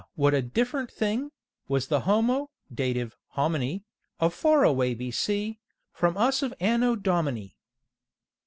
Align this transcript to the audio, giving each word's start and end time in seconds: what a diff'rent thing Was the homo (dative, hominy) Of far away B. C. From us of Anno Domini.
what 0.15 0.33
a 0.33 0.41
diff'rent 0.41 0.89
thing 0.89 1.29
Was 1.67 1.85
the 1.87 1.99
homo 1.99 2.49
(dative, 2.73 3.15
hominy) 3.33 3.83
Of 4.19 4.33
far 4.33 4.63
away 4.63 4.95
B. 4.95 5.11
C. 5.11 5.59
From 5.91 6.17
us 6.17 6.41
of 6.41 6.55
Anno 6.59 6.95
Domini. 6.95 7.55